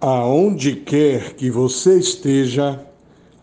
Aonde 0.00 0.76
quer 0.76 1.34
que 1.34 1.50
você 1.50 1.98
esteja, 1.98 2.86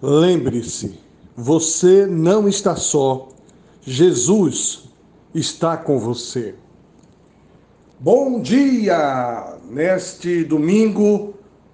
lembre-se, 0.02 0.98
você 1.36 2.06
não 2.06 2.48
está 2.48 2.78
só. 2.78 3.28
Jesus 3.82 4.86
está 5.34 5.76
com 5.76 6.00
você. 6.00 6.56
Bom 8.00 8.40
dia! 8.40 9.58
Neste 9.70 10.46
domingo, 10.46 11.34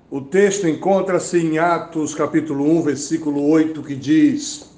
o 0.09 0.20
texto 0.20 0.68
encontra-se 0.68 1.38
em 1.38 1.59
Atos 1.59 2.16
capítulo 2.16 2.66
1, 2.79 2.82
versículo 2.82 3.50
8, 3.50 3.84
que 3.84 3.95
diz: 3.95 4.71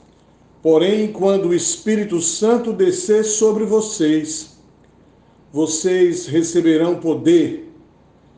Porém, 0.61 1.13
quando 1.13 1.47
o 1.47 1.53
Espírito 1.53 2.19
Santo 2.19 2.73
descer 2.73 3.23
sobre 3.23 3.63
vocês, 3.63 4.57
vocês 5.53 6.27
receberão 6.27 6.95
poder 6.95 7.72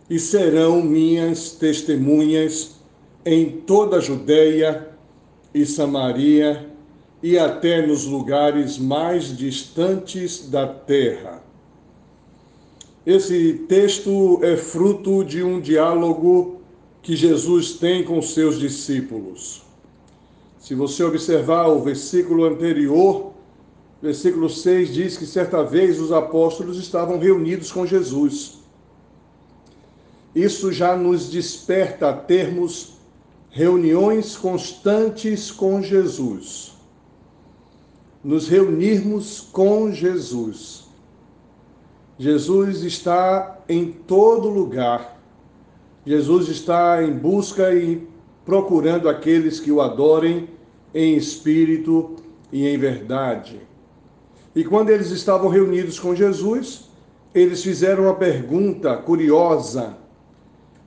e 0.09 0.19
serão 0.19 0.81
minhas 0.81 1.51
testemunhas 1.51 2.75
em 3.25 3.49
toda 3.49 3.97
a 3.97 3.99
Judéia 3.99 4.87
e 5.53 5.65
Samaria 5.65 6.69
e 7.23 7.39
até 7.39 7.85
nos 7.85 8.05
lugares 8.05 8.77
mais 8.77 9.35
distantes 9.35 10.47
da 10.47 10.67
terra. 10.67 11.43
Esse 13.05 13.65
texto 13.67 14.39
é 14.43 14.55
fruto 14.57 15.23
de 15.23 15.41
um 15.41 15.59
diálogo 15.59 16.61
que 17.01 17.15
Jesus 17.15 17.73
tem 17.73 18.03
com 18.03 18.21
seus 18.21 18.59
discípulos. 18.59 19.63
Se 20.59 20.73
você 20.73 21.03
observar 21.03 21.67
o 21.67 21.81
versículo 21.81 22.45
anterior, 22.45 23.33
versículo 24.01 24.49
6 24.49 24.93
diz 24.93 25.17
que 25.17 25.25
certa 25.25 25.63
vez 25.63 25.99
os 25.99 26.11
apóstolos 26.11 26.77
estavam 26.77 27.19
reunidos 27.19 27.71
com 27.71 27.85
Jesus 27.85 28.64
isso 30.35 30.69
já 30.69 30.97
nos 30.97 31.29
desperta 31.29 32.09
a 32.09 32.13
termos 32.13 32.95
reuniões 33.49 34.35
constantes 34.35 35.49
com 35.49 35.81
Jesus. 35.81 36.73
Nos 38.21 38.49
reunirmos 38.49 39.39
com 39.39 39.89
Jesus. 39.93 40.83
Jesus 42.19 42.83
está 42.83 43.59
em 43.69 43.93
todo 43.93 44.49
lugar. 44.49 45.21
Jesus 46.05 46.49
está 46.49 47.01
em 47.01 47.13
busca 47.13 47.73
e 47.73 48.05
procurando 48.43 49.07
aqueles 49.07 49.59
que 49.61 49.71
o 49.71 49.79
adorem 49.79 50.49
em 50.93 51.15
espírito 51.15 52.17
e 52.51 52.67
em 52.67 52.77
verdade. 52.77 53.61
E 54.53 54.65
quando 54.65 54.89
eles 54.89 55.11
estavam 55.11 55.49
reunidos 55.49 55.97
com 55.97 56.13
Jesus, 56.13 56.89
eles 57.33 57.63
fizeram 57.63 58.03
uma 58.03 58.15
pergunta 58.15 58.97
curiosa 58.97 59.97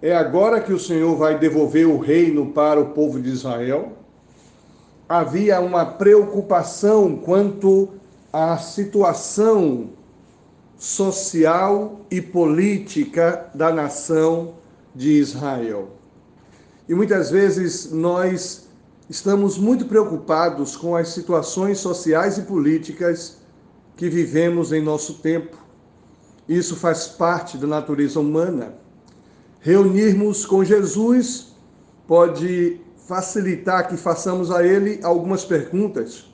é 0.00 0.14
agora 0.14 0.60
que 0.60 0.72
o 0.72 0.78
Senhor 0.78 1.16
vai 1.16 1.38
devolver 1.38 1.86
o 1.86 1.98
reino 1.98 2.52
para 2.52 2.80
o 2.80 2.91
povo 2.91 3.20
de 3.20 3.30
Israel? 3.30 3.94
Havia 5.08 5.60
uma 5.60 5.84
preocupação 5.84 7.16
quanto 7.16 7.88
à 8.32 8.56
situação 8.58 9.91
social 10.76 12.00
e 12.08 12.20
política 12.20 13.50
da 13.52 13.72
nação 13.72 14.54
de 14.94 15.10
Israel. 15.19 15.88
E 16.88 16.94
muitas 16.94 17.30
vezes 17.30 17.91
nós 17.91 18.69
estamos 19.10 19.58
muito 19.58 19.86
preocupados 19.86 20.76
com 20.76 20.94
as 20.94 21.08
situações 21.08 21.78
sociais 21.78 22.38
e 22.38 22.42
políticas 22.42 23.38
que 23.96 24.08
vivemos 24.08 24.72
em 24.72 24.80
nosso 24.80 25.14
tempo. 25.14 25.56
Isso 26.48 26.76
faz 26.76 27.08
parte 27.08 27.58
da 27.58 27.66
natureza 27.66 28.20
humana 28.20 28.74
reunirmos 29.61 30.47
com 30.47 30.64
Jesus 30.64 31.56
pode 32.06 32.81
facilitar 33.06 33.89
que 33.89 33.97
façamos 33.97 34.50
a 34.50 34.65
Ele 34.67 35.00
algumas 35.03 35.45
perguntas. 35.45 36.27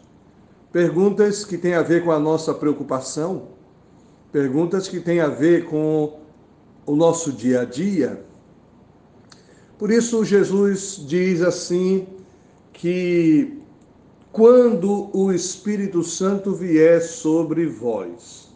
Perguntas 0.73 1.45
que 1.45 1.57
têm 1.57 1.75
a 1.75 1.83
ver 1.83 2.05
com 2.05 2.11
a 2.11 2.19
nossa 2.19 2.53
preocupação, 2.53 3.49
perguntas 4.33 4.89
que 4.89 5.01
têm 5.01 5.21
a 5.21 5.29
ver 5.29 5.67
com 5.67 6.19
o 6.85 6.97
nosso 6.97 7.33
dia 7.33 7.61
a 7.61 7.65
dia. 7.65 8.25
Por 9.79 9.91
isso, 9.91 10.25
Jesus 10.25 11.05
diz 11.07 11.43
assim: 11.43 12.07
que 12.73 13.63
quando 14.33 15.17
o 15.17 15.33
Espírito 15.33 16.03
Santo 16.03 16.53
vier 16.53 17.01
sobre 17.01 17.67
vós. 17.67 18.53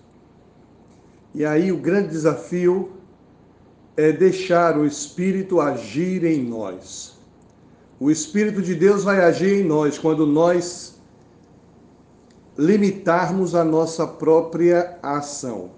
E 1.35 1.45
aí 1.45 1.71
o 1.71 1.79
grande 1.79 2.09
desafio 2.09 2.98
é 3.99 4.13
deixar 4.13 4.79
o 4.79 4.87
Espírito 4.87 5.61
agir 5.61 6.23
em 6.25 6.41
nós. 6.41 7.19
O 7.99 8.13
Espírito 8.13 8.63
de 8.63 8.73
Deus 8.73 9.03
vai 9.03 9.19
agir 9.25 9.61
em 9.61 9.65
nós 9.65 9.99
quando 9.99 10.25
nós 10.25 11.01
limitarmos 12.57 13.57
a 13.57 13.65
nossa 13.65 14.07
própria 14.07 14.97
ação. 15.03 15.73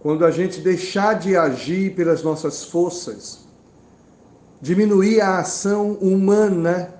Quando 0.00 0.22
a 0.22 0.30
gente 0.30 0.60
deixar 0.60 1.14
de 1.14 1.34
agir 1.34 1.94
pelas 1.94 2.22
nossas 2.22 2.64
forças, 2.64 3.48
diminuir 4.60 5.22
a 5.22 5.38
ação 5.38 5.92
humana, 5.92 6.94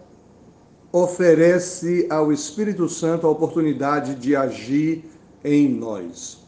oferece 0.90 2.06
ao 2.08 2.32
Espírito 2.32 2.88
Santo 2.88 3.26
a 3.26 3.30
oportunidade 3.30 4.14
de 4.14 4.34
agir 4.34 5.04
em 5.44 5.68
nós. 5.68 6.38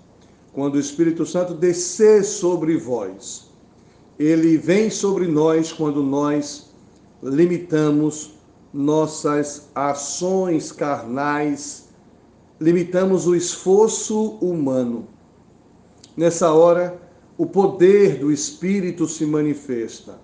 Quando 0.55 0.77
o 0.77 0.81
Espírito 0.81 1.27
Santo 1.27 1.53
descer 1.53 2.25
sobre 2.25 2.79
vós, 2.79 3.50
ele 4.21 4.59
vem 4.59 4.91
sobre 4.91 5.27
nós 5.27 5.73
quando 5.73 6.03
nós 6.03 6.75
limitamos 7.23 8.35
nossas 8.71 9.71
ações 9.75 10.71
carnais, 10.71 11.89
limitamos 12.61 13.27
o 13.27 13.35
esforço 13.35 14.33
humano. 14.43 15.09
Nessa 16.15 16.53
hora, 16.53 17.01
o 17.39 17.47
poder 17.47 18.19
do 18.19 18.31
Espírito 18.31 19.09
se 19.09 19.25
manifesta. 19.25 20.19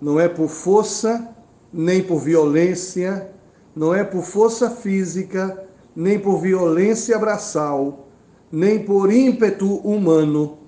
Não 0.00 0.18
é 0.18 0.28
por 0.28 0.48
força, 0.48 1.32
nem 1.72 2.02
por 2.02 2.18
violência, 2.18 3.30
não 3.72 3.94
é 3.94 4.02
por 4.02 4.24
força 4.24 4.68
física, 4.68 5.64
nem 5.94 6.18
por 6.18 6.40
violência 6.40 7.16
braçal, 7.16 8.08
nem 8.50 8.84
por 8.84 9.12
ímpeto 9.12 9.76
humano, 9.76 10.58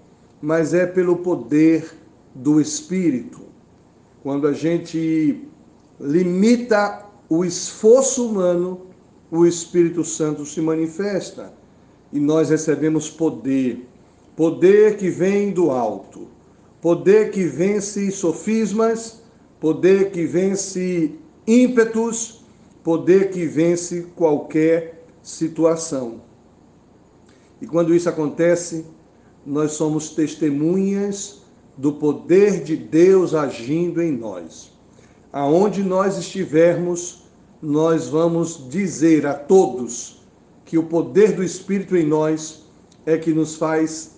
mas 0.40 0.72
é 0.72 0.86
pelo 0.86 1.16
poder 1.16 1.98
do 2.34 2.60
Espírito. 2.60 3.40
Quando 4.22 4.46
a 4.46 4.52
gente 4.52 5.44
limita 5.98 7.06
o 7.28 7.44
esforço 7.44 8.26
humano, 8.26 8.86
o 9.30 9.46
Espírito 9.46 10.04
Santo 10.04 10.44
se 10.44 10.60
manifesta 10.60 11.52
e 12.12 12.18
nós 12.18 12.50
recebemos 12.50 13.08
poder. 13.08 13.86
Poder 14.36 14.96
que 14.96 15.10
vem 15.10 15.52
do 15.52 15.70
alto, 15.70 16.28
poder 16.80 17.30
que 17.30 17.44
vence 17.44 18.10
sofismas, 18.10 19.22
poder 19.60 20.10
que 20.10 20.24
vence 20.24 21.14
ímpetos, 21.46 22.42
poder 22.82 23.30
que 23.30 23.44
vence 23.44 24.06
qualquer 24.16 25.04
situação. 25.22 26.22
E 27.60 27.66
quando 27.66 27.94
isso 27.94 28.08
acontece, 28.08 28.86
nós 29.44 29.72
somos 29.72 30.10
testemunhas 30.10 31.39
do 31.76 31.92
poder 31.92 32.62
de 32.62 32.76
Deus 32.76 33.34
agindo 33.34 34.02
em 34.02 34.12
nós. 34.12 34.72
Aonde 35.32 35.82
nós 35.82 36.18
estivermos, 36.18 37.24
nós 37.62 38.08
vamos 38.08 38.68
dizer 38.68 39.26
a 39.26 39.34
todos 39.34 40.20
que 40.64 40.78
o 40.78 40.84
poder 40.84 41.32
do 41.32 41.42
Espírito 41.42 41.96
em 41.96 42.06
nós 42.06 42.64
é 43.06 43.16
que 43.16 43.32
nos 43.32 43.56
faz 43.56 44.16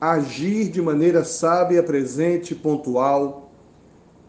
agir 0.00 0.70
de 0.70 0.80
maneira 0.80 1.24
sábia, 1.24 1.82
presente, 1.82 2.54
pontual, 2.54 3.50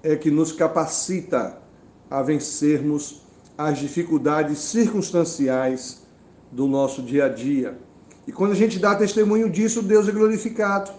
é 0.01 0.15
que 0.15 0.31
nos 0.31 0.51
capacita 0.51 1.57
a 2.09 2.21
vencermos 2.21 3.21
as 3.57 3.79
dificuldades 3.79 4.59
circunstanciais 4.59 6.05
do 6.51 6.67
nosso 6.67 7.01
dia 7.01 7.25
a 7.25 7.29
dia. 7.29 7.77
E 8.25 8.31
quando 8.31 8.51
a 8.51 8.55
gente 8.55 8.79
dá 8.79 8.95
testemunho 8.95 9.49
disso, 9.49 9.81
Deus 9.81 10.07
é 10.07 10.11
glorificado. 10.11 10.91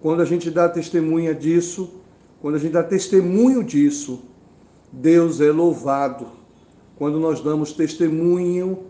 Quando 0.00 0.22
a 0.22 0.24
gente 0.24 0.50
dá 0.50 0.68
testemunha 0.68 1.34
disso, 1.34 1.90
quando 2.40 2.54
a 2.54 2.58
gente 2.58 2.72
dá 2.72 2.82
testemunho 2.82 3.62
disso, 3.62 4.22
Deus 4.90 5.40
é 5.40 5.50
louvado. 5.52 6.26
Quando 6.96 7.20
nós 7.20 7.40
damos 7.40 7.72
testemunho 7.72 8.84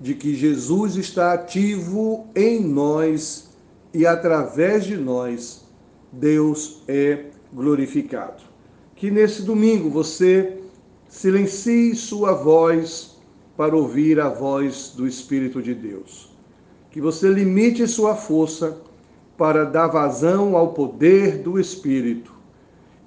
de 0.00 0.14
que 0.14 0.34
Jesus 0.34 0.96
está 0.96 1.32
ativo 1.32 2.26
em 2.34 2.60
nós 2.60 3.50
e 3.94 4.04
através 4.04 4.84
de 4.84 4.96
nós, 4.96 5.64
Deus 6.12 6.82
é 6.88 7.26
glorificado. 7.52 8.42
Que 8.94 9.10
nesse 9.10 9.42
domingo 9.42 9.88
você 9.88 10.58
silencie 11.08 11.94
sua 11.94 12.32
voz 12.32 13.16
para 13.56 13.76
ouvir 13.76 14.20
a 14.20 14.28
voz 14.28 14.92
do 14.96 15.06
Espírito 15.06 15.62
de 15.62 15.74
Deus. 15.74 16.30
Que 16.90 17.00
você 17.00 17.28
limite 17.28 17.86
sua 17.86 18.14
força 18.14 18.76
para 19.36 19.64
dar 19.64 19.88
vazão 19.88 20.56
ao 20.56 20.72
poder 20.72 21.38
do 21.38 21.58
Espírito 21.60 22.36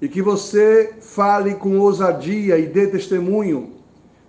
e 0.01 0.07
que 0.07 0.21
você 0.21 0.93
fale 1.01 1.55
com 1.55 1.79
ousadia 1.79 2.57
e 2.57 2.65
dê 2.65 2.87
testemunho, 2.87 3.73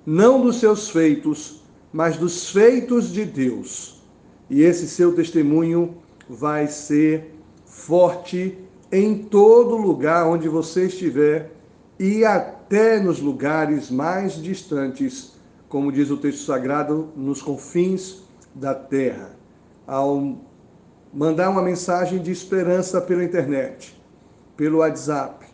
não 0.04 0.40
dos 0.40 0.58
seus 0.58 0.90
feitos, 0.90 1.62
mas 1.92 2.16
dos 2.16 2.50
feitos 2.50 3.12
de 3.12 3.24
Deus. 3.24 4.02
E 4.48 4.62
esse 4.62 4.88
seu 4.88 5.14
testemunho 5.14 5.94
vai 6.28 6.66
ser 6.66 7.34
forte 7.64 8.58
em 8.90 9.16
todo 9.16 9.76
lugar 9.76 10.26
onde 10.26 10.48
você 10.48 10.86
estiver 10.86 11.52
e 11.98 12.24
até 12.24 12.98
nos 12.98 13.20
lugares 13.20 13.90
mais 13.90 14.34
distantes, 14.34 15.34
como 15.68 15.92
diz 15.92 16.10
o 16.10 16.16
texto 16.16 16.44
sagrado, 16.44 17.08
nos 17.14 17.40
confins 17.40 18.22
da 18.54 18.74
terra. 18.74 19.36
Ao 19.86 20.36
mandar 21.12 21.50
uma 21.50 21.62
mensagem 21.62 22.20
de 22.20 22.30
esperança 22.30 23.00
pela 23.00 23.24
internet, 23.24 24.00
pelo 24.56 24.78
WhatsApp, 24.78 25.46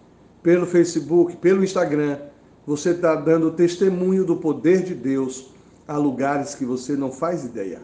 pelo 0.43 0.67
Facebook, 0.67 1.37
pelo 1.37 1.65
Instagram, 1.65 2.19
você 2.67 2.91
está 2.91 3.15
dando 3.15 3.53
testemunho 3.53 4.25
do 4.25 4.37
poder 4.37 4.83
de 4.83 4.95
Deus 4.95 5.51
a 5.89 5.97
lugares 5.97 6.55
que 6.55 6.65
você 6.65 6.95
não 6.95 7.11
faz 7.11 7.45
ideia. 7.45 7.81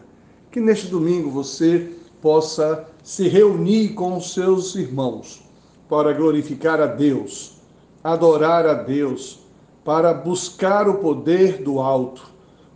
Que 0.51 0.59
neste 0.59 0.87
domingo 0.87 1.29
você 1.29 1.91
possa 2.21 2.85
se 3.03 3.27
reunir 3.27 3.89
com 3.89 4.17
os 4.17 4.33
seus 4.33 4.75
irmãos 4.75 5.41
para 5.89 6.13
glorificar 6.13 6.79
a 6.79 6.85
Deus, 6.85 7.61
adorar 8.03 8.65
a 8.65 8.73
Deus, 8.73 9.39
para 9.83 10.13
buscar 10.13 10.87
o 10.87 10.95
poder 10.95 11.61
do 11.61 11.79
alto, 11.79 12.29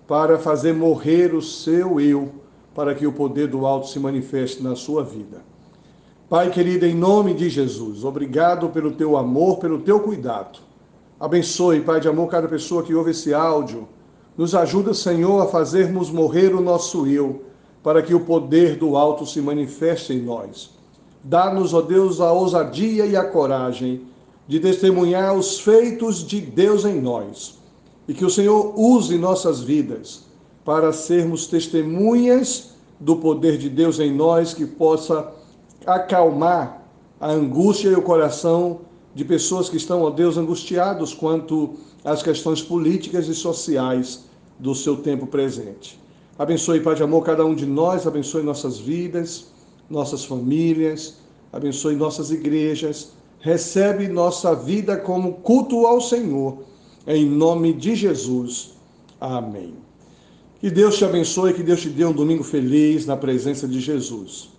para 0.08 0.38
fazer 0.38 0.74
morrer 0.74 1.34
o 1.36 1.42
seu 1.42 2.00
eu, 2.00 2.32
para 2.78 2.94
que 2.94 3.08
o 3.08 3.12
poder 3.12 3.48
do 3.48 3.66
alto 3.66 3.88
se 3.88 4.00
manifeste 4.00 4.62
na 4.62 4.76
sua 4.76 5.04
vida. 5.04 5.42
Pai 6.30 6.52
querido, 6.52 6.86
em 6.86 6.94
nome 6.94 7.34
de 7.34 7.50
Jesus, 7.50 8.04
obrigado 8.04 8.70
pelo 8.70 8.92
teu 8.92 9.18
amor, 9.18 9.58
pelo 9.58 9.80
teu 9.80 10.00
cuidado. 10.00 10.60
Abençoe, 11.20 11.82
Pai 11.82 12.00
de 12.00 12.08
amor, 12.08 12.30
cada 12.30 12.48
pessoa 12.48 12.84
que 12.84 12.94
ouve 12.94 13.10
esse 13.10 13.34
áudio. 13.34 13.88
Nos 14.38 14.54
ajuda, 14.54 14.94
Senhor, 14.94 15.42
a 15.42 15.48
fazermos 15.48 16.12
morrer 16.12 16.54
o 16.54 16.62
nosso 16.62 17.08
eu, 17.08 17.42
para 17.82 18.04
que 18.04 18.14
o 18.14 18.20
poder 18.20 18.76
do 18.76 18.96
alto 18.96 19.26
se 19.26 19.42
manifeste 19.42 20.14
em 20.14 20.22
nós. 20.22 20.70
Dá-nos, 21.24 21.74
ó 21.74 21.82
Deus, 21.82 22.22
a 22.22 22.32
ousadia 22.32 23.08
e 23.08 23.16
a 23.16 23.26
coragem 23.26 24.04
de 24.48 24.60
testemunhar 24.60 25.36
os 25.36 25.60
feitos 25.60 26.18
de 26.24 26.40
Deus 26.40 26.86
em 26.86 27.02
nós. 27.02 27.58
E 28.08 28.14
que 28.14 28.24
o 28.24 28.30
Senhor 28.30 28.80
use 28.80 29.18
nossas 29.18 29.62
vidas 29.62 30.27
para 30.68 30.92
sermos 30.92 31.48
testemunhas 31.48 32.72
do 33.00 33.16
poder 33.16 33.58
de 33.58 33.70
Deus 33.70 34.02
em 34.02 34.14
nós, 34.14 34.54
que 34.54 34.66
possa 34.66 35.32
acalmar 35.86 36.86
a 37.22 37.32
angústia 37.32 37.88
e 37.88 37.96
o 37.96 38.02
coração 38.02 38.82
de 39.16 39.24
pessoas 39.24 39.70
que 39.70 39.78
estão, 39.78 40.02
ó 40.02 40.10
Deus, 40.10 40.36
angustiados 40.36 41.14
quanto 41.14 41.76
às 42.04 42.22
questões 42.22 42.62
políticas 42.62 43.30
e 43.30 43.34
sociais 43.34 44.26
do 44.60 44.76
seu 44.76 44.98
tempo 44.98 45.26
presente. 45.26 45.98
Abençoe, 46.38 46.82
Pai 46.82 46.96
de 46.96 47.04
amor, 47.04 47.24
cada 47.24 47.46
um 47.46 47.56
de 47.56 47.66
nós, 47.66 48.06
abençoe 48.06 48.44
nossas 48.44 48.78
vidas, 48.78 49.48
nossas 49.90 50.26
famílias, 50.26 51.16
abençoe 51.54 51.96
nossas 51.96 52.30
igrejas, 52.30 53.14
recebe 53.40 54.10
nossa 54.10 54.54
vida 54.54 54.98
como 54.98 55.36
culto 55.36 55.88
ao 55.88 56.02
Senhor, 56.02 56.58
em 57.08 57.26
nome 57.26 57.72
de 57.72 57.96
Jesus. 57.96 58.74
Amém. 59.18 59.87
Que 60.60 60.72
Deus 60.72 60.98
te 60.98 61.06
abençoe, 61.06 61.54
que 61.54 61.62
Deus 61.62 61.82
te 61.82 61.90
dê 61.90 62.04
um 62.04 62.12
domingo 62.12 62.44
feliz 62.44 63.06
na 63.06 63.16
presença 63.16 63.68
de 63.68 63.80
Jesus. 63.80 64.50